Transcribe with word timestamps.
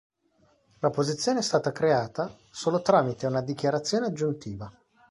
La 0.79 0.89
posizione 0.89 1.41
è 1.41 1.43
stata 1.43 1.71
creata 1.71 2.35
solo 2.49 2.81
tramite 2.81 3.27
una 3.27 3.41
dichiarazione 3.43 4.07
aggiuntiva. 4.07 4.73